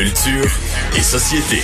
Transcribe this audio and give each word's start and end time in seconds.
Culture 0.00 0.48
et 0.96 1.02
société. 1.02 1.58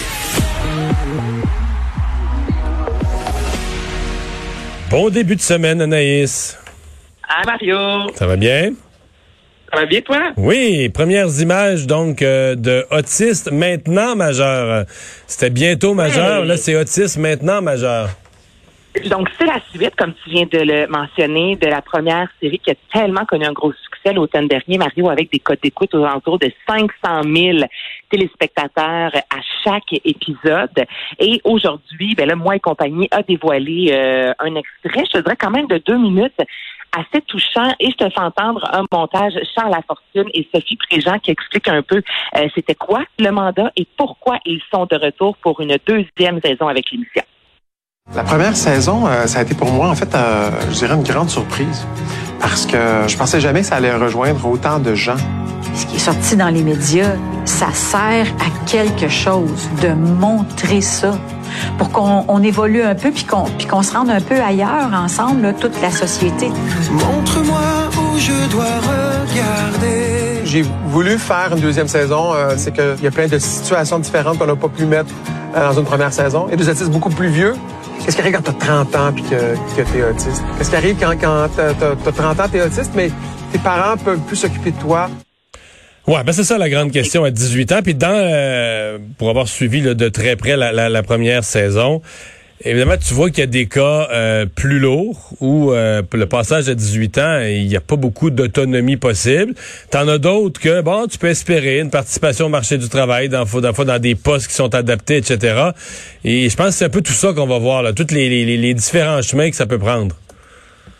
Bon 4.90 5.08
début 5.08 5.36
de 5.36 5.40
semaine, 5.40 5.80
Anaïs. 5.80 6.58
Ah, 7.26 7.40
Mario. 7.46 7.78
Ça 8.14 8.26
va 8.26 8.36
bien? 8.36 8.72
Ça 9.72 9.80
va 9.80 9.86
bien, 9.86 10.02
toi? 10.02 10.32
Oui, 10.36 10.90
premières 10.90 11.30
images 11.40 11.86
donc 11.86 12.20
euh, 12.20 12.56
de 12.56 12.84
autiste 12.90 13.50
maintenant 13.50 14.14
majeur. 14.14 14.84
C'était 15.26 15.48
bientôt 15.48 15.94
majeur, 15.94 16.42
Hey. 16.42 16.48
là 16.48 16.58
c'est 16.58 16.76
autiste 16.76 17.16
maintenant 17.16 17.62
majeur. 17.62 18.10
Donc, 19.04 19.28
c'est 19.38 19.46
la 19.46 19.60
suite, 19.70 19.94
comme 19.96 20.14
tu 20.24 20.30
viens 20.30 20.46
de 20.46 20.58
le 20.58 20.86
mentionner, 20.86 21.56
de 21.56 21.66
la 21.66 21.82
première 21.82 22.28
série 22.40 22.58
qui 22.58 22.70
a 22.70 22.74
tellement 22.92 23.24
connu 23.24 23.44
un 23.44 23.52
gros 23.52 23.72
succès 23.72 24.12
l'automne 24.12 24.48
dernier, 24.48 24.78
Mario, 24.78 25.10
avec 25.10 25.30
des 25.30 25.38
codes 25.38 25.58
d'écoute 25.62 25.94
aux 25.94 26.04
alentours 26.04 26.38
de 26.38 26.50
500 26.68 26.88
000 27.22 27.58
téléspectateurs 28.10 29.12
à 29.14 29.40
chaque 29.62 29.92
épisode. 30.04 30.84
Et 31.18 31.40
aujourd'hui, 31.44 32.14
ben 32.16 32.26
là, 32.26 32.36
Moi 32.36 32.56
et 32.56 32.60
compagnie 32.60 33.08
a 33.10 33.22
dévoilé 33.22 33.90
euh, 33.92 34.32
un 34.38 34.54
extrait, 34.54 35.04
je 35.12 35.20
dirais 35.20 35.36
quand 35.36 35.50
même 35.50 35.66
de 35.66 35.78
deux 35.78 35.98
minutes, 35.98 36.40
assez 36.96 37.22
touchant. 37.26 37.74
Et 37.78 37.90
je 37.90 37.96
te 37.96 38.10
fais 38.10 38.20
entendre 38.20 38.68
un 38.72 38.84
montage 38.90 39.34
Charles 39.54 39.72
Lafortune 39.72 40.30
et 40.32 40.48
Sophie 40.54 40.76
Préjean 40.76 41.18
qui 41.18 41.30
expliquent 41.30 41.68
un 41.68 41.82
peu 41.82 42.02
euh, 42.36 42.48
c'était 42.54 42.74
quoi 42.74 43.04
le 43.18 43.30
mandat 43.30 43.70
et 43.76 43.86
pourquoi 43.96 44.38
ils 44.46 44.62
sont 44.72 44.86
de 44.86 44.96
retour 44.96 45.36
pour 45.38 45.60
une 45.60 45.76
deuxième 45.86 46.40
saison 46.40 46.68
avec 46.68 46.90
l'émission. 46.90 47.22
La 48.14 48.22
première 48.22 48.56
saison, 48.56 49.06
euh, 49.06 49.26
ça 49.26 49.40
a 49.40 49.42
été 49.42 49.54
pour 49.54 49.70
moi, 49.72 49.88
en 49.88 49.94
fait, 49.94 50.14
euh, 50.14 50.48
je 50.70 50.76
dirais 50.76 50.94
une 50.94 51.02
grande 51.02 51.28
surprise. 51.28 51.84
Parce 52.40 52.64
que 52.64 52.78
je 53.08 53.16
pensais 53.16 53.40
jamais 53.40 53.60
que 53.62 53.66
ça 53.66 53.76
allait 53.76 53.94
rejoindre 53.94 54.46
autant 54.46 54.78
de 54.78 54.94
gens. 54.94 55.16
Ce 55.74 55.86
qui 55.86 55.96
est 55.96 56.00
sorti 56.00 56.36
dans 56.36 56.48
les 56.48 56.62
médias, 56.62 57.14
ça 57.44 57.66
sert 57.72 58.26
à 58.38 58.66
quelque 58.66 59.08
chose 59.08 59.68
de 59.82 59.88
montrer 59.88 60.80
ça 60.80 61.18
pour 61.78 61.90
qu'on 61.90 62.24
on 62.28 62.42
évolue 62.42 62.82
un 62.82 62.94
peu 62.94 63.10
puis 63.10 63.24
qu'on 63.24 63.44
puis 63.58 63.66
qu'on 63.66 63.82
se 63.82 63.92
rende 63.92 64.10
un 64.10 64.20
peu 64.20 64.40
ailleurs 64.40 64.90
ensemble, 64.94 65.42
là, 65.42 65.52
toute 65.52 65.80
la 65.82 65.90
société. 65.90 66.48
Montre-moi 66.92 67.60
où 67.98 68.18
je 68.18 68.48
dois 68.50 68.64
regarder. 68.64 70.42
J'ai 70.44 70.64
voulu 70.86 71.18
faire 71.18 71.48
une 71.52 71.60
deuxième 71.60 71.88
saison. 71.88 72.32
euh, 72.34 72.54
c'est 72.56 72.72
qu'il 72.72 73.02
y 73.02 73.06
a 73.06 73.10
plein 73.10 73.26
de 73.26 73.38
situations 73.38 73.98
différentes 73.98 74.38
qu'on 74.38 74.46
n'a 74.46 74.56
pas 74.56 74.68
pu 74.68 74.84
mettre 74.86 75.12
euh, 75.56 75.68
dans 75.68 75.78
une 75.78 75.84
première 75.84 76.12
saison. 76.12 76.46
Et 76.50 76.56
des 76.56 76.68
autistes 76.68 76.90
beaucoup 76.90 77.10
plus 77.10 77.28
vieux. 77.28 77.54
Qu'est-ce 78.06 78.14
qui 78.14 78.22
arrive 78.22 78.36
quand 78.36 78.42
tu 78.42 78.50
as 78.50 78.66
30 78.66 78.94
ans 78.94 79.12
puis 79.12 79.24
que, 79.24 79.82
que 79.82 79.90
tu 79.90 79.98
es 79.98 80.04
autiste? 80.04 80.40
Qu'est-ce 80.56 80.70
qui 80.70 80.76
arrive 80.76 80.96
quand, 80.96 81.16
quand 81.20 81.48
tu 81.56 81.60
as, 81.60 82.12
30 82.12 82.38
ans, 82.38 82.48
tu 82.48 82.56
es 82.56 82.62
autiste, 82.62 82.92
mais 82.94 83.10
tes 83.50 83.58
parents 83.58 83.96
peuvent 83.96 84.20
plus 84.20 84.36
s'occuper 84.36 84.70
de 84.70 84.78
toi? 84.78 85.10
Ouais, 86.06 86.22
ben 86.22 86.30
c'est 86.30 86.44
ça 86.44 86.56
la 86.56 86.70
grande 86.70 86.92
question 86.92 87.24
à 87.24 87.32
18 87.32 87.72
ans. 87.72 87.80
Puis 87.82 87.96
dans, 87.96 88.12
euh, 88.12 88.98
pour 89.18 89.28
avoir 89.28 89.48
suivi 89.48 89.80
là, 89.80 89.94
de 89.94 90.08
très 90.08 90.36
près 90.36 90.56
la 90.56 91.02
première 91.02 91.42
saison, 91.42 92.00
évidemment, 92.60 92.96
tu 92.96 93.14
vois 93.14 93.30
qu'il 93.30 93.40
y 93.40 93.42
a 93.42 93.46
des 93.46 93.66
cas 93.66 94.08
euh, 94.10 94.46
plus 94.46 94.78
lourds 94.78 95.30
où 95.40 95.72
euh, 95.72 96.02
le 96.12 96.26
passage 96.26 96.68
à 96.68 96.74
18 96.74 97.18
ans, 97.18 97.40
il 97.40 97.66
n'y 97.66 97.76
a 97.76 97.80
pas 97.80 97.96
beaucoup 97.96 98.30
d'autonomie 98.30 98.96
possible. 98.96 99.54
T'en 99.90 100.08
as 100.08 100.18
d'autres 100.18 100.60
que, 100.60 100.80
bon, 100.80 101.06
tu 101.06 101.18
peux 101.18 101.28
espérer 101.28 101.80
une 101.80 101.90
participation 101.90 102.46
au 102.46 102.50
marché 102.50 102.78
du 102.78 102.88
travail, 102.88 103.28
dans, 103.28 103.44
dans 103.44 103.98
des 103.98 104.14
postes 104.14 104.48
qui 104.48 104.54
sont 104.54 104.74
adaptés, 104.74 105.18
etc. 105.18 105.70
Et 106.24 106.48
je 106.48 106.56
pense 106.56 106.68
que 106.68 106.72
c'est 106.72 106.84
un 106.86 106.90
peu 106.90 107.02
tout 107.02 107.12
ça 107.12 107.32
qu'on 107.32 107.46
va 107.46 107.58
voir, 107.58 107.82
là, 107.82 107.92
tous 107.92 108.12
les, 108.12 108.28
les, 108.28 108.56
les 108.56 108.74
différents 108.74 109.22
chemins 109.22 109.50
que 109.50 109.56
ça 109.56 109.66
peut 109.66 109.78
prendre. 109.78 110.16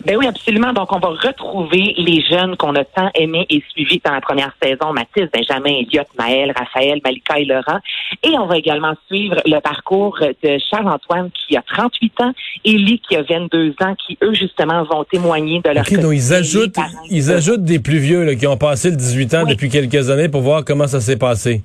Ben 0.07 0.17
oui, 0.17 0.27
absolument. 0.29 0.73
Donc, 0.73 0.93
on 0.93 1.01
va 1.01 1.09
retrouver 1.09 1.95
les 1.99 2.23
jeunes 2.31 2.57
qu'on 2.57 2.77
a 2.77 2.85
tant 2.85 3.11
aimés 3.17 3.45
et 3.51 3.61
suivis 3.71 4.01
dans 4.05 4.13
la 4.13 4.21
première 4.21 4.53
saison. 4.63 4.93
Mathis, 4.93 5.29
Benjamin, 5.35 5.81
Elliot, 5.81 6.05
Maël, 6.17 6.53
Raphaël, 6.57 7.01
Malika 7.05 7.41
et 7.41 7.45
Laurent. 7.45 7.81
Et 8.23 8.39
on 8.39 8.47
va 8.47 8.57
également 8.57 8.95
suivre 9.09 9.43
le 9.45 9.59
parcours 9.59 10.17
de 10.21 10.59
Charles-Antoine 10.71 11.31
qui 11.33 11.57
a 11.57 11.63
38 11.63 12.21
ans, 12.21 12.33
Élie 12.65 13.01
qui 13.01 13.17
a 13.17 13.23
22 13.23 13.75
ans, 13.81 13.97
qui, 14.07 14.17
eux, 14.23 14.33
justement, 14.33 14.85
vont 14.85 15.03
témoigner 15.03 15.61
de 15.61 15.71
leur 15.71 15.83
OK, 15.85 15.99
donc 16.01 16.13
ils 16.15 16.33
ajoutent, 16.33 16.77
ils 17.11 17.33
ajoutent 17.33 17.65
des 17.65 17.81
plus 17.81 17.99
vieux 17.99 18.25
là, 18.25 18.37
qui 18.37 18.47
ont 18.47 18.57
passé 18.57 18.91
le 18.91 18.97
18 18.97 19.35
ans 19.35 19.43
Oui. 19.45 19.55
depuis 19.55 19.69
quelques 19.69 20.09
années 20.09 20.29
pour 20.29 20.43
voir 20.43 20.65
comment 20.65 20.87
ça 20.87 21.01
s'est 21.01 21.17
passé. 21.19 21.63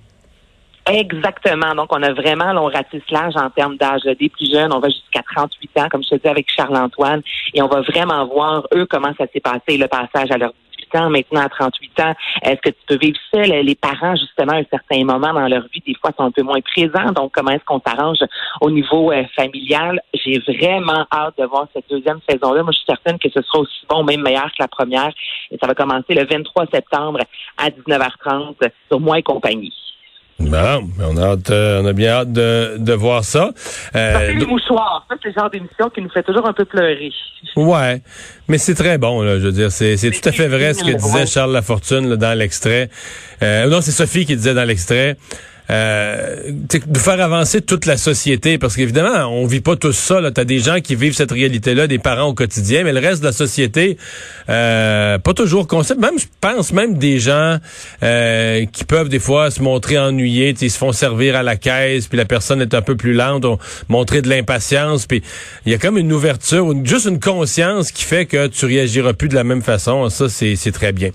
Exactement. 0.94 1.74
Donc, 1.74 1.88
on 1.96 2.04
a 2.04 2.12
vraiment, 2.12 2.52
là, 2.52 2.62
on 2.62 2.66
ratisse 2.66 3.10
l'âge 3.10 3.36
en 3.38 3.50
termes 3.50 3.78
d'âge 3.78 4.02
des 4.04 4.28
plus 4.28 4.52
jeunes. 4.52 4.74
On 4.74 4.80
va 4.80 4.90
jusqu'à 4.90 5.22
38 5.36 5.80
ans, 5.80 5.88
comme 5.90 6.04
je 6.04 6.10
te 6.10 6.16
dis, 6.16 6.28
avec 6.28 6.52
Charles-Antoine. 6.52 7.22
Et 7.54 7.62
on 7.62 7.68
va 7.68 7.82
vraiment 7.82 8.26
voir, 8.26 8.68
eux, 8.74 8.86
comment 8.90 9.14
ça 9.18 9.26
s'est 9.34 9.40
passé, 9.40 9.78
le 9.78 9.88
passage 9.88 10.30
à 10.32 10.38
leurs 10.38 10.54
18 10.92 10.96
ans, 11.00 11.10
maintenant 11.10 11.42
à 11.42 11.48
38 11.48 12.00
ans. 12.02 12.14
Est-ce 12.44 12.60
que 12.62 12.70
tu 12.70 12.86
peux 12.88 12.98
vivre 12.98 13.18
seul? 13.34 13.50
Les 13.64 13.76
parents, 13.76 14.18
justement, 14.18 14.52
à 14.52 14.58
un 14.58 14.66
certain 14.70 15.06
moment 15.06 15.34
dans 15.34 15.48
leur 15.48 15.64
vie, 15.74 15.82
des 15.88 15.96
fois, 15.96 16.12
sont 16.18 16.26
un 16.26 16.32
peu 16.32 16.44
moins 16.44 16.60
présents. 16.60 17.14
Donc, 17.14 17.32
comment 17.34 17.52
est-ce 17.52 17.64
qu'on 17.64 17.82
s'arrange 17.86 18.20
au 18.60 18.70
niveau 18.70 19.14
euh, 19.14 19.24
familial? 19.34 20.02
J'ai 20.14 20.40
vraiment 20.40 21.06
hâte 21.10 21.38
de 21.38 21.46
voir 21.46 21.68
cette 21.74 21.90
deuxième 21.90 22.20
saison-là. 22.30 22.64
Moi, 22.64 22.74
je 22.74 22.80
suis 22.80 22.86
certaine 22.86 23.18
que 23.18 23.30
ce 23.30 23.42
sera 23.42 23.60
aussi 23.60 23.86
bon, 23.88 24.04
même 24.04 24.22
meilleur 24.22 24.48
que 24.48 24.60
la 24.60 24.68
première. 24.68 25.12
Et 25.52 25.58
ça 25.58 25.68
va 25.68 25.74
commencer 25.74 26.16
le 26.16 26.26
23 26.26 26.66
septembre 26.74 27.20
à 27.58 27.70
19h30 27.70 28.56
sur 28.90 29.00
Moi 29.00 29.20
et 29.20 29.24
compagnie. 29.24 29.74
Bon, 30.50 30.90
on 31.00 31.18
a 31.18 31.22
hâte, 31.22 31.50
euh, 31.52 31.82
on 31.82 31.86
a 31.86 31.94
bien 31.94 32.12
hâte 32.12 32.34
de, 32.34 32.78
de 32.78 32.94
voir 32.94 33.24
ça. 33.24 33.52
Euh, 33.96 34.34
les 34.34 34.46
mouchoirs. 34.46 35.06
Ça, 35.10 35.16
c'est 35.22 35.30
le 35.30 35.34
genre 35.34 35.50
d'émission 35.50 35.90
qui 35.90 36.02
nous 36.02 36.10
fait 36.10 36.24
toujours 36.24 36.48
un 36.48 36.54
peu 36.54 36.66
pleurer. 36.66 37.12
ouais, 37.56 38.02
mais 38.48 38.58
c'est 38.58 38.76
très 38.76 38.98
bon, 38.98 39.22
là, 39.22 39.40
je 39.40 39.46
veux 39.46 39.52
dire, 39.52 39.72
c'est, 39.72 39.98
c'est 39.98 40.12
tout 40.12 40.28
à 40.28 40.32
fait 40.32 40.48
vrai 40.48 40.74
ce 40.74 40.84
que 40.84 40.92
disait 40.92 41.26
Charles 41.26 41.54
Lafortune 41.54 42.10
là, 42.10 42.16
dans 42.16 42.38
l'extrait. 42.38 42.90
Euh, 43.44 43.68
non, 43.68 43.82
c'est 43.82 43.92
Sophie 43.92 44.26
qui 44.26 44.36
disait 44.36 44.54
dans 44.54 44.66
l'extrait. 44.66 45.16
Euh, 45.72 46.52
de 46.52 46.98
faire 46.98 47.22
avancer 47.22 47.62
toute 47.62 47.86
la 47.86 47.96
société, 47.96 48.58
parce 48.58 48.76
qu'évidemment, 48.76 49.28
on 49.28 49.46
vit 49.46 49.62
pas 49.62 49.78
tous 49.78 49.94
ça. 49.94 50.20
Tu 50.32 50.42
as 50.42 50.44
des 50.44 50.60
gens 50.60 50.82
qui 50.82 50.96
vivent 50.96 51.14
cette 51.16 51.32
réalité-là, 51.32 51.88
des 51.88 51.98
parents 52.00 52.28
au 52.28 52.34
quotidien, 52.34 52.84
mais 52.84 52.92
le 52.92 53.00
reste 53.00 53.22
de 53.22 53.28
la 53.28 53.32
société, 53.32 53.98
euh, 54.50 55.18
pas 55.18 55.34
toujours 55.34 55.68
conscient. 55.68 55.96
Même, 55.98 56.20
je 56.20 56.26
pense 56.42 56.74
même 56.74 56.98
des 56.98 57.20
gens 57.20 57.58
euh, 58.04 58.66
qui 58.66 58.84
peuvent 58.84 59.08
des 59.08 59.20
fois 59.20 59.50
se 59.50 59.62
montrer 59.62 59.98
ennuyés, 59.98 60.54
ils 60.60 60.72
se 60.72 60.78
font 60.78 60.92
servir 60.92 61.36
à 61.38 61.44
la 61.44 61.56
caisse, 61.56 62.08
puis 62.08 62.18
la 62.18 62.26
personne 62.26 62.62
est 62.62 62.74
un 62.74 62.82
peu 62.82 62.98
plus 62.98 63.14
lente, 63.14 63.46
on, 63.46 63.58
montrer 63.88 64.22
de 64.22 64.28
l'impatience, 64.30 65.06
puis 65.06 65.22
il 65.66 65.72
y 65.72 65.76
a 65.76 65.78
comme 65.78 65.98
une 65.98 66.12
ouverture, 66.12 66.70
une- 66.72 66.86
juste 66.86 67.06
une 67.06 67.20
conscience 67.20 67.92
qui 67.92 68.04
fait 68.04 68.26
que 68.26 68.48
tu 68.48 68.66
réagiras 68.66 69.14
plus 69.14 69.30
de 69.30 69.36
la 69.36 69.44
même 69.46 69.62
façon. 69.62 70.10
Ça, 70.10 70.28
c'est 70.28 70.56
c'est 70.58 70.72
très 70.74 70.92
bien. 70.92 71.12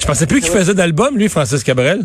Je 0.00 0.06
pensais 0.06 0.26
plus 0.26 0.40
qu'il 0.40 0.50
faisait 0.50 0.74
d'album, 0.74 1.16
lui, 1.16 1.28
Francis 1.30 1.62
Cabrel? 1.64 2.00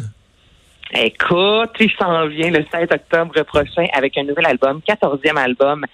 Écoute, 0.93 1.71
il 1.79 1.91
s'en 1.99 2.27
vient 2.27 2.49
le 2.49 2.65
16 2.71 2.87
octobre 2.91 3.43
prochain 3.43 3.85
avec 3.93 4.17
un 4.17 4.23
nouvel 4.23 4.47
album, 4.47 4.81
14e 4.87 5.37
album 5.37 5.85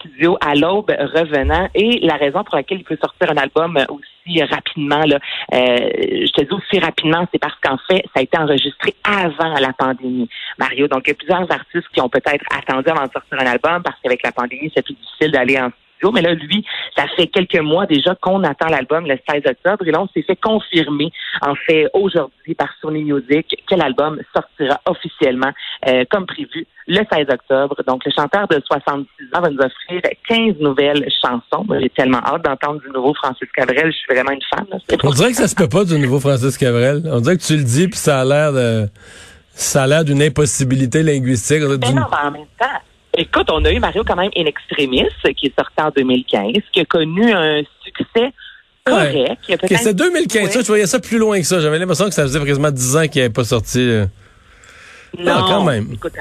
studio 0.00 0.36
à 0.40 0.54
l'aube 0.54 0.90
revenant. 0.90 1.68
Et 1.74 2.00
la 2.02 2.16
raison 2.16 2.42
pour 2.42 2.56
laquelle 2.56 2.78
il 2.78 2.84
peut 2.84 2.98
sortir 3.00 3.30
un 3.30 3.36
album 3.36 3.78
aussi 3.88 4.42
rapidement, 4.42 5.02
là, 5.06 5.18
euh, 5.54 5.78
je 5.92 6.32
te 6.32 6.42
dis 6.42 6.52
aussi 6.52 6.80
rapidement, 6.80 7.26
c'est 7.32 7.38
parce 7.38 7.54
qu'en 7.62 7.78
fait, 7.88 8.02
ça 8.14 8.20
a 8.20 8.22
été 8.22 8.36
enregistré 8.36 8.94
avant 9.04 9.54
la 9.58 9.72
pandémie, 9.72 10.28
Mario. 10.58 10.88
Donc, 10.88 11.02
il 11.06 11.10
y 11.10 11.12
a 11.12 11.14
plusieurs 11.14 11.50
artistes 11.52 11.88
qui 11.92 12.00
ont 12.00 12.08
peut-être 12.08 12.44
attendu 12.50 12.88
avant 12.90 13.06
de 13.06 13.12
sortir 13.12 13.38
un 13.40 13.46
album 13.46 13.82
parce 13.82 13.96
qu'avec 14.02 14.22
la 14.24 14.32
pandémie, 14.32 14.72
c'est 14.74 14.84
plus 14.84 14.94
difficile 14.94 15.30
d'aller 15.30 15.60
en 15.60 15.70
studio. 16.02 16.12
Mais 16.12 16.22
là, 16.22 16.34
lui, 16.34 16.64
ça 16.96 17.04
fait 17.16 17.26
quelques 17.28 17.60
mois 17.60 17.86
déjà 17.86 18.14
qu'on 18.16 18.42
attend 18.44 18.68
l'album 18.68 19.06
le 19.06 19.18
16 19.28 19.42
octobre. 19.46 19.86
Et 19.86 19.90
là, 19.90 20.02
on 20.02 20.08
s'est 20.08 20.22
fait 20.22 20.36
confirmer, 20.36 21.12
en 21.40 21.54
fait, 21.54 21.88
aujourd'hui 21.94 22.54
par 22.54 22.68
Sony 22.80 23.04
Music, 23.04 23.62
que 23.68 23.74
l'album 23.74 24.20
sortira 24.34 24.80
officiellement 24.86 25.50
euh, 25.88 26.04
comme 26.10 26.26
prévu 26.26 26.66
le 26.86 27.00
16 27.10 27.26
octobre. 27.30 27.76
Donc, 27.86 28.04
le 28.04 28.12
chanteur 28.16 28.48
de 28.48 28.60
66 28.66 29.06
ans 29.34 29.40
va 29.40 29.50
nous 29.50 29.58
offrir 29.58 30.02
15 30.28 30.56
nouvelles 30.60 31.06
chansons. 31.20 31.66
J'ai 31.80 31.90
tellement 31.90 32.20
hâte 32.24 32.44
d'entendre 32.44 32.80
du 32.80 32.90
nouveau 32.90 33.14
Francis 33.14 33.48
Cabrel. 33.54 33.92
Je 33.92 33.96
suis 33.96 34.14
vraiment 34.14 34.32
une 34.32 34.42
fan. 34.54 34.66
là. 34.70 34.78
On 35.04 35.10
dirait 35.10 35.30
que 35.30 35.36
ça 35.36 35.48
se 35.48 35.54
peut 35.54 35.68
pas 35.68 35.84
du 35.84 35.98
nouveau 35.98 36.20
Francis 36.20 36.58
Cabrel. 36.58 37.02
On 37.06 37.20
dirait 37.20 37.36
que 37.36 37.42
tu 37.42 37.56
le 37.56 37.64
dis 37.64 37.88
puis 37.88 37.98
ça 37.98 38.20
a 38.20 38.24
l'air 38.24 38.52
de 38.52 38.88
ça 39.54 39.82
a 39.82 39.86
l'air 39.86 40.04
d'une 40.04 40.22
impossibilité 40.22 41.02
linguistique. 41.02 41.60
Mais 41.60 41.92
non, 41.92 42.06
mais 42.10 42.28
en 42.28 42.30
même 42.30 42.46
temps, 42.58 42.80
écoute, 43.22 43.48
on 43.50 43.64
a 43.64 43.72
eu 43.72 43.78
Mario 43.80 44.02
quand 44.06 44.16
même 44.16 44.30
In 44.36 44.44
Extremis, 44.46 45.08
qui 45.36 45.46
est 45.46 45.54
sorti 45.58 45.74
en 45.80 45.90
2015, 45.90 46.52
qui 46.72 46.80
a 46.80 46.84
connu 46.84 47.32
un 47.32 47.62
succès 47.84 48.32
correct. 48.84 49.40
peut-être- 49.46 49.78
c'est 49.78 49.94
2015. 49.94 50.44
Ouais. 50.46 50.50
Ça, 50.50 50.60
je 50.60 50.66
voyais 50.66 50.86
ça 50.86 51.00
plus 51.00 51.18
loin 51.18 51.38
que 51.40 51.46
ça. 51.46 51.60
J'avais 51.60 51.78
l'impression 51.78 52.06
que 52.06 52.14
ça 52.14 52.22
faisait 52.22 52.44
quasiment 52.44 52.70
10 52.70 52.96
ans 52.96 53.06
qu'il 53.08 53.22
n'avait 53.22 53.32
pas 53.32 53.44
sorti. 53.44 53.80
euh. 53.80 54.06
Non, 55.18 55.32
Ah, 55.36 55.44
quand 55.46 55.64
même. 55.64 55.88
Écoute, 55.92 56.12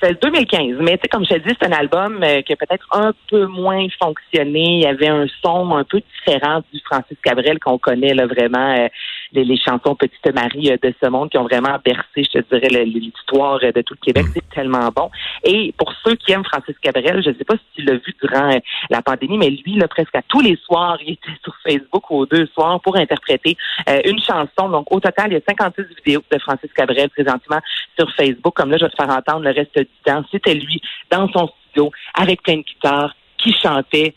c'est 0.00 0.10
le 0.10 0.14
2015. 0.16 0.76
Mais 0.80 0.96
tu 0.96 1.02
sais, 1.02 1.08
comme 1.08 1.24
je 1.24 1.34
te 1.34 1.48
dis, 1.48 1.54
c'est 1.60 1.66
un 1.66 1.72
album 1.72 2.22
euh, 2.22 2.40
qui 2.42 2.52
a 2.52 2.56
peut-être 2.56 2.86
un 2.92 3.12
peu 3.28 3.46
moins 3.46 3.84
fonctionné. 4.00 4.76
Il 4.76 4.82
y 4.82 4.86
avait 4.86 5.08
un 5.08 5.26
son 5.42 5.74
un 5.76 5.82
peu 5.84 6.00
différent 6.00 6.62
du 6.72 6.80
Francis 6.84 7.16
Cabrel 7.22 7.58
qu'on 7.58 7.78
connaît 7.78 8.14
là, 8.14 8.26
vraiment 8.26 8.76
euh, 8.78 8.86
les, 9.32 9.44
les 9.44 9.58
chansons 9.58 9.94
Petite 9.94 10.34
Marie 10.34 10.70
de 10.82 10.94
ce 11.02 11.08
monde 11.08 11.30
qui 11.30 11.38
ont 11.38 11.44
vraiment 11.44 11.76
bercé, 11.84 12.22
je 12.22 12.40
te 12.40 12.54
dirais, 12.54 12.84
l'histoire 12.84 13.60
de 13.60 13.82
tout 13.82 13.94
le 13.94 14.04
Québec. 14.04 14.26
Mm. 14.26 14.30
C'est 14.34 14.48
tellement 14.50 14.88
bon. 14.94 15.10
Et 15.44 15.72
pour 15.76 15.92
ceux 16.04 16.14
qui 16.16 16.32
aiment 16.32 16.44
Francis 16.44 16.76
Cabrel, 16.80 17.22
je 17.22 17.30
ne 17.30 17.34
sais 17.34 17.44
pas 17.44 17.54
si 17.54 17.64
tu 17.76 17.82
l'as 17.82 17.96
vu 17.96 18.14
durant 18.22 18.50
la 18.90 19.02
pandémie, 19.02 19.38
mais 19.38 19.50
lui, 19.50 19.74
là, 19.76 19.88
presque 19.88 20.14
à 20.14 20.22
tous 20.22 20.40
les 20.40 20.56
soirs, 20.56 20.98
il 21.06 21.12
était 21.12 21.28
sur 21.42 21.54
Facebook 21.66 22.10
aux 22.10 22.26
deux 22.26 22.46
soirs 22.54 22.80
pour 22.80 22.96
interpréter 22.96 23.56
une 24.04 24.20
chanson. 24.20 24.68
Donc, 24.68 24.92
au 24.92 25.00
total, 25.00 25.28
il 25.30 25.34
y 25.34 25.36
a 25.36 25.40
56 25.48 25.82
vidéos 26.04 26.22
de 26.30 26.38
Francis 26.38 26.72
Cabrel 26.74 27.10
présentement 27.10 27.60
sur 27.98 28.10
Facebook. 28.14 28.54
Comme 28.54 28.70
là, 28.70 28.78
je 28.78 28.84
vais 28.84 28.90
te 28.90 28.96
faire 28.96 29.14
entendre 29.14 29.44
le 29.44 29.50
reste 29.50 29.78
du 29.78 29.86
temps. 30.04 30.22
C'était 30.30 30.54
lui 30.54 30.80
dans 31.10 31.28
son 31.28 31.48
studio 31.48 31.90
avec 32.14 32.42
plein 32.42 32.56
de 32.56 32.62
guitares 32.62 33.14
qui 33.38 33.52
chantait. 33.52 34.14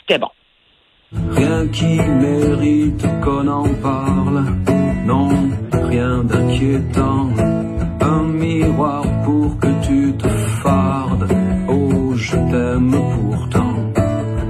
C'était 0.00 0.18
bon. 0.18 0.30
Rien 1.12 1.66
qui 1.68 1.98
mérite 1.98 3.04
qu'on 3.24 3.48
en 3.48 3.66
parle, 3.82 4.44
non, 5.06 5.28
rien 5.72 6.22
d'inquiétant. 6.22 7.30
Un 8.00 8.22
miroir 8.22 9.02
pour 9.24 9.58
que 9.58 9.66
tu 9.84 10.16
te 10.16 10.28
fardes, 10.62 11.26
oh 11.68 12.12
je 12.14 12.36
t'aime 12.36 12.92
pourtant. 12.92 13.92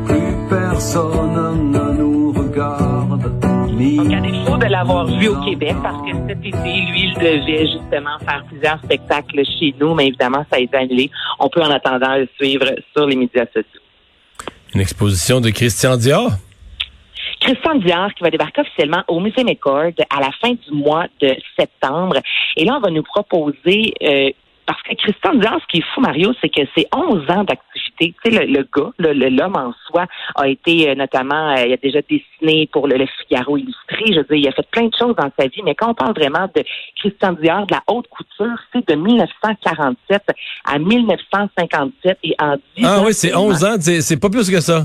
Plus 0.05 0.49
personne 0.51 1.71
ne 1.71 1.99
nous 1.99 2.33
regarde. 2.33 3.41
Défaut 3.79 4.59
de 4.59 4.67
l'avoir 4.67 5.07
vu 5.07 5.29
au 5.29 5.41
Québec, 5.43 5.75
parce 5.83 6.03
que 6.03 6.15
cet 6.29 6.45
été, 6.45 6.53
lui, 6.53 7.09
il 7.09 7.15
devait 7.15 7.67
justement 7.69 8.19
faire 8.19 8.45
plusieurs 8.49 8.79
spectacles 8.85 9.43
chez 9.59 9.75
nous, 9.81 9.95
mais 9.95 10.09
évidemment, 10.09 10.45
ça 10.51 10.57
a 10.57 10.61
été 10.61 10.77
annulé. 10.77 11.11
On 11.39 11.49
peut 11.49 11.63
en 11.63 11.71
attendant 11.71 12.17
le 12.17 12.29
suivre 12.37 12.67
sur 12.95 13.07
les 13.07 13.17
médias 13.17 13.47
sociaux. 13.47 13.81
Une 14.75 14.83
exposition 14.83 15.41
de 15.41 15.49
Christian 15.49 15.97
Dior? 15.97 16.33
Christian 17.41 17.77
Dior 17.77 18.13
qui 18.15 18.23
va 18.23 18.31
débarquer 18.31 18.61
officiellement 18.61 19.03
au 19.09 19.21
Musée 19.21 19.45
McCord 19.45 19.93
à 20.11 20.21
la 20.21 20.31
fin 20.41 20.53
du 20.53 20.73
mois 20.73 21.07
de 21.21 21.35
septembre. 21.59 22.17
Et 22.57 22.65
là, 22.65 22.77
on 22.77 22.81
va 22.81 22.91
nous 22.91 23.03
proposer 23.03 23.95
euh, 24.03 24.31
parce 24.67 24.83
que 24.83 24.95
Christian 24.95 25.35
Dior, 25.35 25.59
ce 25.61 25.67
qui 25.67 25.79
est 25.79 25.85
fou, 25.95 26.01
Mario, 26.01 26.33
c'est 26.41 26.49
que 26.49 26.61
c'est 26.77 26.87
11 26.95 27.29
ans 27.31 27.45
d'activité. 27.45 28.15
Tu 28.23 28.31
sais, 28.31 28.31
le, 28.31 28.53
le 28.53 28.69
gars, 28.73 28.93
l'homme 28.99 29.57
en 29.57 29.75
soi, 29.87 30.07
a 30.37 30.49
été 30.49 30.89
euh, 30.89 30.95
notamment, 30.95 31.57
euh, 31.57 31.67
il 31.67 31.73
a 31.73 31.77
déjà 31.77 32.01
dessiné 32.03 32.69
pour 32.73 32.87
le, 32.87 33.05
Figaro 33.27 33.57
illustré. 33.57 34.05
Je 34.09 34.21
veux 34.21 34.37
dire, 34.37 34.37
il 34.37 34.49
a 34.49 34.53
fait 34.53 34.71
plein 34.71 34.87
de 34.87 34.95
choses 34.97 35.17
dans 35.17 35.31
sa 35.39 35.49
vie. 35.49 35.63
Mais 35.65 35.75
quand 35.75 35.91
on 35.91 35.95
parle 35.95 36.15
vraiment 36.15 36.49
de 36.55 36.63
Christian 37.01 37.33
Dior, 37.33 37.67
de 37.67 37.75
la 37.75 37.83
haute 37.89 38.07
couture, 38.09 38.57
c'est 38.73 38.87
de 38.89 38.95
1947 38.95 40.23
à 40.67 40.79
1957 40.79 42.19
et 42.23 42.37
en 42.39 42.57
10 42.77 42.85
Ah 42.85 43.03
oui, 43.05 43.13
c'est 43.13 43.35
11 43.35 43.65
ans. 43.65 43.75
C'est 43.81 44.21
pas 44.21 44.31
plus 44.31 44.49
que 44.49 44.61
ça. 44.61 44.85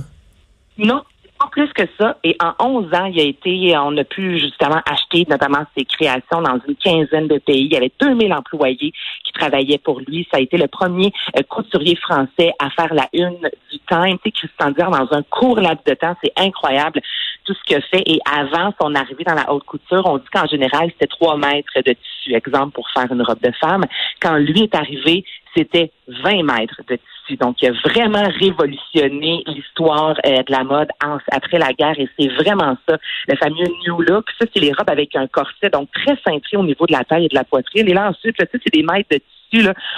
Non, 0.77 1.03
pas 1.39 1.47
plus 1.51 1.71
que 1.73 1.83
ça. 1.99 2.17
Et 2.23 2.35
en 2.39 2.53
11 2.59 2.93
ans, 2.93 3.05
il 3.05 3.19
a 3.19 3.23
été, 3.23 3.75
on 3.77 3.95
a 3.97 4.03
pu 4.03 4.39
justement 4.39 4.81
acheter 4.89 5.25
notamment 5.29 5.65
ses 5.77 5.85
créations 5.85 6.41
dans 6.41 6.59
une 6.67 6.75
quinzaine 6.75 7.27
de 7.27 7.37
pays. 7.37 7.65
Il 7.65 7.73
y 7.73 7.77
avait 7.77 7.91
2000 7.99 8.33
employés 8.33 8.93
qui 9.23 9.33
travaillaient 9.33 9.77
pour 9.77 9.99
lui. 9.99 10.27
Ça 10.31 10.37
a 10.37 10.41
été 10.41 10.57
le 10.57 10.67
premier 10.67 11.11
euh, 11.37 11.41
couturier 11.43 11.95
français 11.95 12.53
à 12.59 12.69
faire 12.69 12.93
la 12.93 13.07
une 13.13 13.37
du 13.71 13.79
Time. 13.87 14.17
Tu 14.23 14.31
sais, 14.31 14.31
Christian 14.31 14.71
dans 14.71 15.07
un 15.11 15.23
court 15.23 15.59
laps 15.59 15.83
de 15.85 15.93
temps, 15.93 16.15
c'est 16.23 16.33
incroyable 16.37 17.01
tout 17.43 17.53
ce 17.53 17.63
qu'il 17.63 17.77
a 17.77 17.81
fait. 17.81 18.03
Et 18.05 18.19
avant 18.25 18.73
son 18.81 18.95
arrivée 18.95 19.23
dans 19.23 19.35
la 19.35 19.51
haute 19.51 19.63
couture, 19.63 20.03
on 20.05 20.17
dit 20.17 20.27
qu'en 20.33 20.47
général, 20.47 20.89
c'était 20.91 21.07
3 21.07 21.37
mètres 21.37 21.71
de 21.75 21.91
tissu, 21.91 22.14
exemple, 22.33 22.71
pour 22.71 22.89
faire 22.91 23.11
une 23.11 23.21
robe 23.21 23.41
de 23.41 23.51
femme. 23.59 23.83
Quand 24.21 24.37
lui 24.37 24.63
est 24.63 24.75
arrivé, 24.75 25.23
c'était 25.55 25.91
20 26.07 26.43
mètres 26.43 26.81
de 26.89 26.95
tissu. 26.95 27.37
Donc, 27.37 27.61
il 27.61 27.69
a 27.69 27.71
vraiment 27.89 28.27
révolutionné 28.39 29.43
l'histoire 29.47 30.15
euh, 30.25 30.43
de 30.43 30.51
la 30.51 30.63
mode 30.63 30.89
après 31.31 31.57
la 31.57 31.73
guerre 31.73 31.97
et 31.97 32.09
c'est 32.17 32.27
vraiment 32.29 32.77
ça, 32.87 32.97
le 33.27 33.35
fameux 33.37 33.65
New 33.85 34.01
Look. 34.01 34.25
Ça, 34.39 34.47
c'est 34.53 34.59
les 34.59 34.73
robes 34.73 34.89
avec 34.89 35.15
un 35.15 35.27
corset, 35.27 35.69
donc 35.71 35.89
très 35.91 36.17
cintré 36.25 36.57
au 36.57 36.63
niveau 36.63 36.85
de 36.85 36.93
la 36.93 37.03
taille 37.03 37.25
et 37.25 37.29
de 37.29 37.35
la 37.35 37.43
poitrine. 37.43 37.87
Et 37.87 37.93
là, 37.93 38.09
ensuite, 38.09 38.37
là, 38.39 38.45
c'est 38.51 38.73
des 38.73 38.83
mètres 38.83 39.09
de 39.11 39.17
tissu, 39.17 39.44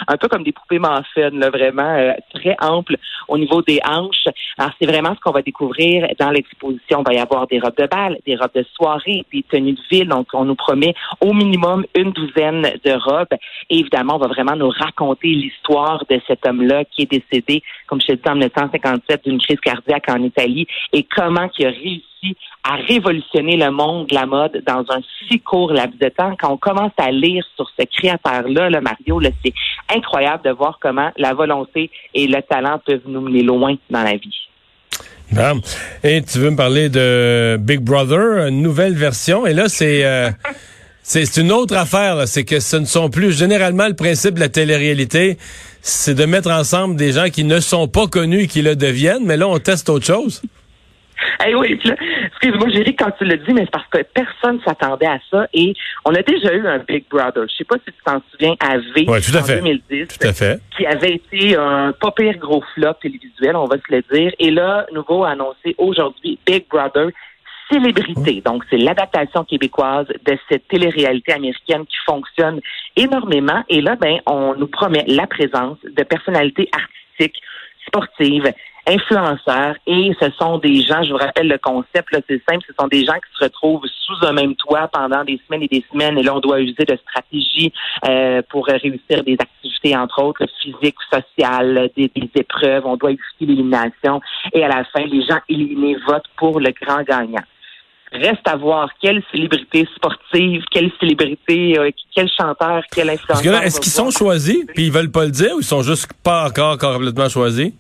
un 0.08 0.18
peu 0.18 0.28
comme 0.28 0.44
des 0.44 0.52
poupées 0.52 0.80
Manson, 0.80 1.32
là, 1.34 1.50
vraiment 1.50 1.96
euh, 1.96 2.14
très 2.34 2.56
ample 2.62 2.98
au 3.28 3.38
niveau 3.38 3.62
des 3.62 3.80
hanches. 3.88 4.28
Alors, 4.58 4.72
c'est 4.80 4.88
vraiment 4.88 5.16
ce 5.16 5.20
qu'on 5.20 5.32
va 5.32 5.42
découvrir 5.42 6.08
dans 6.20 6.32
l'exposition. 6.32 7.02
Il 7.02 7.08
va 7.08 7.14
y 7.14 7.20
avoir 7.20 7.48
des 7.48 7.60
robes 7.60 7.78
de 7.78 7.88
bal, 7.88 8.18
des 8.26 8.36
robes 8.36 8.54
de 8.56 8.66
soirée, 8.76 9.26
des 9.34 9.44
tenues 9.44 9.74
de 9.74 9.82
ville. 9.90 10.08
Donc, 10.08 10.28
on 10.34 10.46
nous 10.46 10.56
promet 10.56 10.94
au 11.22 11.34
minimum 11.34 11.86
une 11.96 12.12
douzaine 12.12 12.62
de 12.84 12.92
robes. 12.92 13.38
Et 13.70 13.80
évidemment, 13.80 14.16
on 14.16 14.20
va 14.20 14.28
vraiment 14.28 14.56
nous 14.56 14.70
raconter 14.70 15.28
l'histoire 15.28 16.04
de 16.10 16.20
cet 16.28 16.46
homme-là 16.46 16.86
qui 16.86 17.04
est 17.04 17.12
décédé, 17.12 17.64
comme 17.88 18.02
je 18.02 18.08
te 18.08 18.14
dis, 18.14 18.30
en 18.30 18.36
1957 18.36 19.26
d'une 19.26 19.40
crise 19.40 19.60
cardiaque 19.60 20.10
en 20.10 20.22
Italie 20.24 20.68
et 20.94 21.04
comment 21.04 21.50
il 21.58 21.66
a 21.66 21.70
réussi 21.70 22.04
à 22.64 22.76
révolutionner 22.76 23.58
le 23.58 23.72
monde 23.72 24.08
de 24.08 24.16
la 24.16 24.26
mode 24.26 24.64
dans 24.66 24.84
un 24.90 25.02
si 25.28 25.40
court 25.40 25.72
laps 25.72 25.98
de 26.00 26.10
temps. 26.10 26.36
Quand 26.40 26.52
on 26.52 26.58
commence 26.58 26.92
à 26.98 27.12
lire 27.12 27.46
sur 27.56 27.70
ce 27.78 27.86
créateur-là, 27.86 28.70
là, 28.70 28.82
Mario, 28.82 29.22
c'est 29.44 29.54
incroyable 29.94 30.44
de 30.44 30.52
voir 30.52 30.80
comment 30.82 31.12
la 31.18 31.34
volonté 31.34 31.90
et 32.14 32.28
le 32.28 32.42
talent 32.42 32.80
peuvent 32.86 33.02
nous 33.08 33.22
mener 33.22 33.44
loin 33.44 33.76
dans 33.90 34.04
la 34.04 34.14
vie. 34.14 34.48
Et 36.04 36.22
tu 36.22 36.40
veux 36.40 36.50
me 36.50 36.56
parler 36.56 36.90
de 36.90 37.58
Big 37.60 37.80
Brother, 37.80 38.48
une 38.48 38.62
nouvelle 38.62 38.96
version? 38.96 39.46
Et 39.46 39.54
là, 39.54 39.68
c'est 39.68 40.06
euh, 40.06 40.30
c'est 41.04 41.38
une 41.38 41.52
autre 41.52 41.76
affaire. 41.76 42.28
C'est 42.28 42.44
que 42.44 42.60
ce 42.60 42.78
ne 42.78 42.86
sont 42.86 43.10
plus 43.10 43.38
généralement 43.38 43.88
le 43.88 43.94
principe 43.94 44.36
de 44.36 44.40
la 44.40 44.50
télé-réalité, 44.50 45.38
c'est 45.82 46.16
de 46.16 46.26
mettre 46.26 46.50
ensemble 46.50 46.96
des 46.96 47.12
gens 47.12 47.30
qui 47.30 47.44
ne 47.44 47.60
sont 47.60 47.88
pas 47.88 48.08
connus 48.08 48.44
et 48.44 48.48
qui 48.48 48.62
le 48.62 48.76
deviennent. 48.76 49.26
Mais 49.26 49.38
là, 49.38 49.48
on 49.48 49.60
teste 49.60 49.90
autre 49.90 50.06
chose. 50.06 50.42
Eh 51.48 51.56
oui, 51.56 51.80
excuse-moi, 52.28 52.68
j'ai 52.70 52.84
ri 52.84 52.96
quand 52.96 53.12
tu 53.12 53.24
le 53.24 53.38
dis, 53.38 53.54
mais 53.54 53.62
c'est 53.62 53.72
parce 53.72 53.88
que 53.88 54.02
personne 54.14 54.60
s'attendait 54.66 55.08
à 55.08 55.20
ça. 55.32 55.48
Et 55.54 55.74
on 56.04 56.14
a 56.14 56.22
déjà 56.22 56.54
eu 56.54 56.68
un 56.68 56.80
Big 56.80 57.06
Brother. 57.10 57.46
Je 57.50 57.56
sais 57.56 57.64
pas 57.64 57.78
si 57.78 57.94
tu 57.94 58.04
t'en 58.04 58.22
souviens, 58.32 58.56
à 58.60 58.78
V 58.78 59.06
en 59.08 59.48
2010, 59.48 60.08
tout 60.08 60.28
à 60.28 60.34
fait. 60.34 60.60
qui 60.76 60.86
avait 60.86 61.16
été 61.16 61.56
un 61.56 61.94
pas 61.94 62.12
pire 62.12 62.38
gros 62.38 62.64
flop 62.74 62.94
télévisuel, 63.02 63.56
on 63.56 63.66
va 63.66 63.78
se 63.78 63.94
le 63.94 64.04
dire. 64.12 64.32
Et 64.40 64.52
là, 64.52 64.86
nouveau 64.94 65.24
annoncé 65.24 65.76
aujourd'hui, 65.78 66.40
Big 66.46 66.66
Brother 66.70 67.10
célébrité. 67.72 68.42
Donc, 68.46 68.64
c'est 68.70 68.78
l'adaptation 68.78 69.44
québécoise 69.44 70.08
de 70.26 70.38
cette 70.50 70.68
télé-réalité 70.68 71.34
américaine 71.34 71.86
qui 71.86 71.98
fonctionne 72.06 72.62
énormément. 72.96 73.64
Et 73.70 73.82
là, 73.82 73.96
ben, 73.96 74.20
on 74.26 74.56
nous 74.56 74.68
promet 74.68 75.04
la 75.08 75.28
présence 75.28 75.78
de 75.84 76.04
personnalités 76.04 76.70
artistiques, 76.72 77.42
sportives, 77.86 78.52
influenceurs 78.88 79.76
et 79.86 80.12
ce 80.20 80.30
sont 80.40 80.58
des 80.58 80.82
gens, 80.82 81.04
je 81.04 81.12
vous 81.12 81.18
rappelle 81.18 81.48
le 81.48 81.58
concept, 81.58 82.12
là, 82.12 82.20
c'est 82.28 82.42
simple, 82.50 82.64
ce 82.68 82.74
sont 82.80 82.88
des 82.88 83.06
gens 83.06 83.14
qui 83.14 83.38
se 83.38 83.44
retrouvent 83.44 83.86
sous 84.06 84.26
un 84.26 84.34
même 84.34 84.56
toit 84.56 84.88
pendant 84.88 85.24
des 85.24 85.40
semaines 85.46 85.64
et 85.64 85.68
des 85.68 85.86
semaines 85.92 86.18
et 86.18 86.24
là, 86.24 86.36
on 86.36 86.40
doit 86.40 86.62
user 86.62 86.86
de 86.86 86.98
stratégies 86.98 87.74
euh, 88.08 88.42
pour 88.50 88.66
réussir 88.66 89.24
des 89.24 89.38
activités, 89.40 89.96
entre 89.96 90.24
autres, 90.24 90.46
physiques, 90.62 90.96
sociales, 91.12 91.90
des, 91.96 92.12
des 92.16 92.30
épreuves, 92.36 92.86
on 92.86 92.96
doit 92.96 93.12
éviter 93.12 93.46
l'élimination 93.46 94.22
et 94.54 94.64
à 94.64 94.70
la 94.70 94.84
fin, 94.86 95.06
les 95.06 95.22
gens 95.22 95.40
éliminés 95.50 95.98
votent 96.08 96.30
pour 96.38 96.60
le 96.60 96.72
grand 96.82 97.04
gagnant. 97.04 97.44
Reste 98.14 98.48
à 98.48 98.56
voir 98.56 98.90
quelle 99.02 99.22
célébrité 99.32 99.86
sportive, 99.96 100.64
quelle 100.72 100.92
célébrité, 100.98 101.78
euh, 101.78 101.92
quel 102.16 102.30
chanteur, 102.30 102.84
quel 102.96 103.10
influenceur. 103.10 103.64
Est-ce 103.64 103.82
qu'ils 103.82 103.92
sont 103.92 104.12
choisis, 104.12 104.66
puis 104.74 104.86
ils 104.86 104.92
veulent 104.92 105.12
pas 105.12 105.26
le 105.26 105.32
dire, 105.32 105.56
ou 105.56 105.60
ils 105.60 105.66
sont 105.66 105.82
juste 105.82 106.08
pas 106.24 106.48
encore 106.48 106.78
complètement 106.78 107.28
choisis? 107.28 107.74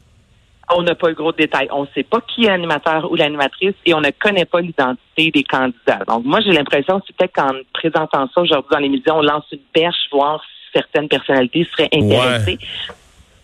On 0.69 0.81
n'a 0.81 0.95
pas 0.95 1.07
le 1.07 1.15
gros 1.15 1.31
détail. 1.31 1.67
On 1.71 1.83
ne 1.83 1.87
sait 1.95 2.03
pas 2.03 2.19
qui 2.21 2.45
est 2.45 2.49
l'animateur 2.49 3.09
ou 3.09 3.15
l'animatrice 3.15 3.75
et 3.85 3.93
on 3.93 4.01
ne 4.01 4.11
connaît 4.11 4.45
pas 4.45 4.59
l'identité 4.59 5.31
des 5.31 5.43
candidats. 5.43 6.03
Donc, 6.07 6.25
moi, 6.25 6.41
j'ai 6.41 6.51
l'impression, 6.51 7.01
c'est 7.07 7.15
peut-être 7.15 7.33
qu'en 7.33 7.53
présentant 7.73 8.29
ça 8.33 8.41
aujourd'hui 8.41 8.69
dans 8.71 8.79
l'émission, 8.79 9.15
on 9.17 9.21
lance 9.21 9.45
une 9.51 9.59
perche, 9.73 9.95
voir 10.11 10.41
si 10.41 10.79
certaines 10.79 11.07
personnalités 11.07 11.65
seraient 11.71 11.89
intéressées. 11.93 12.57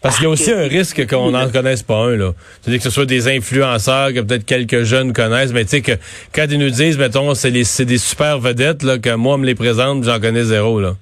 Parce 0.01 0.18
qu'il 0.18 0.25
y 0.25 0.27
a 0.27 0.32
aussi 0.32 0.51
un 0.51 0.68
risque 0.68 1.08
qu'on 1.08 1.32
n'en 1.32 1.50
connaisse 1.50 1.82
pas 1.82 1.96
un, 1.96 2.18
là. 2.18 2.32
C'est-à-dire 2.60 2.80
que 2.80 2.84
ce 2.84 2.89
soit 2.89 3.06
des 3.06 3.30
influenceurs 3.30 4.12
que 4.12 4.20
peut-être 4.20 4.46
quelques 4.46 4.84
jeunes 4.84 5.13
connaissent, 5.13 5.53
mais 5.53 5.63
tu 5.63 5.70
sais 5.70 5.82
que 5.82 5.94
quand 6.36 6.46
ils 6.51 6.60
nous 6.60 6.72
disent, 6.72 6.98
mettons, 6.98 7.34
c'est 7.36 7.51
des 7.51 7.63
super 7.63 8.38
vedettes, 8.39 8.84
là, 8.84 8.98
que 8.98 9.15
moi, 9.15 9.38
me 9.38 9.46
les 9.46 9.56
présente, 9.56 10.03
j'en 10.03 10.20
connais 10.20 10.44
zéro, 10.44 10.82
là. 10.82 10.96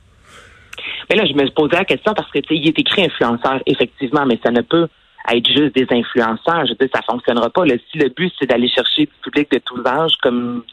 Mais 1.10 1.16
là, 1.16 1.26
je 1.26 1.34
me 1.34 1.50
posais 1.50 1.78
la 1.78 1.84
question 1.84 2.14
parce 2.14 2.30
que, 2.32 2.38
tu 2.40 2.50
sais, 2.50 2.62
il 2.62 2.68
est 2.68 2.78
écrit 2.78 3.06
influenceur, 3.06 3.60
effectivement, 3.66 4.28
mais 4.28 4.40
ça 4.44 4.52
ne 4.52 4.62
peut 4.62 4.88
être 5.30 5.48
juste 5.48 5.76
des 5.76 5.88
influenceurs. 5.92 6.66
Je 6.66 6.72
veux 6.72 6.78
dire, 6.80 6.90
ça 6.94 7.02
fonctionnera 7.02 7.50
pas. 7.50 7.64
Si 7.92 7.98
le 7.98 8.10
but, 8.10 8.34
c'est 8.40 8.48
d'aller 8.48 8.70
chercher 8.70 9.04
du 9.04 9.14
public 9.24 9.52
de 9.52 9.60
tous 9.60 9.86
âges, 9.86 10.16
comme 10.22 10.64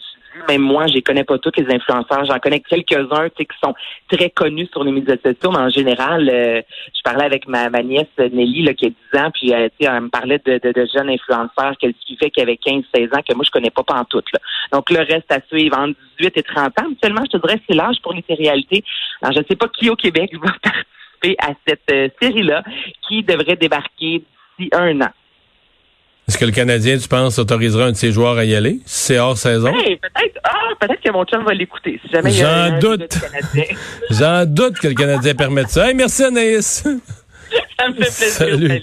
même 0.47 0.63
moi, 0.63 0.87
je 0.87 1.01
connais 1.01 1.25
pas 1.25 1.39
tous 1.39 1.53
les 1.57 1.75
influenceurs. 1.75 2.25
J'en 2.27 2.39
connais 2.39 2.61
quelques-uns 2.61 3.29
qui 3.31 3.47
sont 3.63 3.75
très 4.11 4.31
connus 4.31 4.69
sur 4.73 4.85
les 4.85 4.93
médias 4.93 5.17
sociaux, 5.17 5.51
mais 5.51 5.59
en 5.59 5.71
général, 5.71 6.29
euh, 6.29 6.63
je 6.95 7.03
parlais 7.03 7.25
avec 7.25 7.49
ma, 7.49 7.69
nièce 7.83 8.07
Nelly 8.19 8.63
là, 8.63 8.75
qui 8.75 8.87
a 8.87 8.91
10 9.15 9.21
ans, 9.21 9.31
puis 9.33 9.53
euh, 9.53 9.69
elle 9.81 10.01
me 10.01 10.09
parlait 10.09 10.41
de, 10.45 10.61
jeunes 10.95 11.11
influenceurs 11.11 11.77
qu'elle 11.81 11.95
suivait 12.05 12.31
qui 12.31 12.41
avaient 12.41 12.59
15-16 12.65 13.17
ans, 13.17 13.23
que 13.27 13.35
moi, 13.35 13.45
je 13.45 13.51
connais 13.51 13.71
pas 13.71 13.83
tout. 14.09 14.23
Là. 14.33 14.41
Donc, 14.73 14.91
le 14.91 14.99
reste 14.99 15.31
à 15.31 15.41
suivre 15.49 15.77
entre 15.79 15.99
18 16.19 16.37
et 16.37 16.43
30 16.43 16.67
ans. 16.81 16.87
Seulement, 17.03 17.23
je 17.25 17.39
te 17.39 17.47
dirais, 17.47 17.61
c'est 17.69 17.75
l'âge 17.75 17.97
pour 18.03 18.13
les 18.13 18.25
réalités. 18.29 18.85
Alors, 19.23 19.33
je 19.33 19.41
ne 19.41 19.45
sais 19.45 19.57
pas 19.57 19.69
qui 19.69 19.91
au 19.91 19.97
Québec 19.97 20.33
va 20.43 20.53
participer 21.19 21.37
à 21.41 21.53
cette 21.67 21.81
euh, 21.93 22.09
série-là 22.21 22.63
qui 23.07 23.23
devrait 23.23 23.57
débarquer 23.57 24.25
un 24.73 25.01
an. 25.01 25.11
Est-ce 26.27 26.37
que 26.37 26.45
le 26.45 26.53
Canadien, 26.53 26.99
tu 26.99 27.09
penses, 27.09 27.39
autorisera 27.39 27.87
un 27.87 27.93
de 27.93 27.97
ses 27.97 28.13
joueurs 28.13 28.37
à 28.37 28.45
y 28.45 28.55
aller? 28.55 28.81
Si 28.85 29.07
c'est 29.07 29.19
hors 29.19 29.39
saison? 29.39 29.73
Hey, 29.75 29.97
peut-être, 29.97 30.39
ah, 30.45 30.75
peut-être 30.79 31.01
que 31.01 31.11
mon 31.11 31.25
chum 31.25 31.43
va 31.45 31.55
l'écouter. 31.55 31.99
Si 32.05 32.13
jamais 32.13 32.31
il 32.31 32.39
y 32.39 32.43
a 32.43 32.69
J'en 32.69 32.75
un 32.75 32.79
doute. 32.79 33.19
J'en 34.11 34.45
doute 34.45 34.79
que 34.79 34.89
le 34.89 34.95
Canadien 34.95 35.35
permette 35.35 35.71
ça. 35.71 35.89
Hey, 35.89 35.95
merci 35.95 36.25
Anaïs. 36.25 36.85
Ça 37.79 37.89
me 37.89 37.95
fait 37.95 38.01
plaisir. 38.01 38.29
Salut. 38.29 38.69
Salut. 38.69 38.83